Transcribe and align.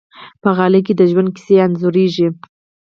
په 0.41 0.49
غالۍ 0.57 0.81
کې 0.85 0.93
د 0.95 1.01
ژوند 1.11 1.29
کیسې 1.35 1.55
انځورېږي. 1.65 2.27